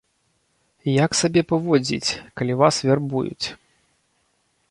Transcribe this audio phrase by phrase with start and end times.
[1.05, 3.47] Як сябе паводзіць, калі вас вярбуюць?